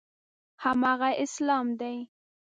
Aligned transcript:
هماغه 0.63 1.09
اسلام 1.23 1.67
دی. 1.79 1.97